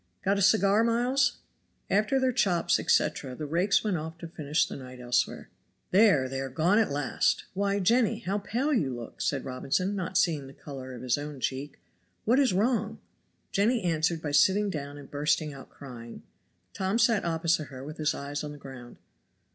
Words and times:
Got 0.25 0.39
a 0.39 0.41
cigar, 0.41 0.83
Miles?" 0.83 1.37
After 1.87 2.19
their 2.19 2.31
chops, 2.33 2.79
etc., 2.79 3.35
the 3.35 3.45
rakes 3.45 3.83
went 3.83 3.97
off 3.97 4.17
to 4.17 4.27
finish 4.27 4.65
the 4.65 4.75
night 4.75 4.99
elsewhere. 4.99 5.49
"There, 5.91 6.27
they 6.27 6.41
are 6.41 6.49
gone 6.49 6.79
at 6.79 6.89
last! 6.89 7.45
Why, 7.53 7.79
Jenny, 7.79 8.17
how 8.17 8.39
pale 8.39 8.73
you 8.73 8.95
look!" 8.95 9.21
said 9.21 9.45
Robinson, 9.45 9.95
not 9.95 10.17
seeing 10.17 10.47
the 10.47 10.53
color 10.55 10.95
of 10.95 11.03
his 11.03 11.19
own 11.19 11.39
cheek. 11.39 11.79
"What 12.25 12.39
is 12.39 12.51
wrong?" 12.51 12.97
Jenny 13.51 13.83
answered 13.83 14.23
by 14.23 14.31
sitting 14.31 14.71
down 14.71 14.97
and 14.97 15.11
bursting 15.11 15.53
out 15.53 15.69
crying. 15.69 16.23
Tom 16.73 16.97
sat 16.97 17.23
opposite 17.23 17.65
her 17.65 17.83
with 17.83 17.97
his 17.97 18.15
eyes 18.15 18.43
on 18.43 18.51
the 18.53 18.57
ground. 18.57 18.97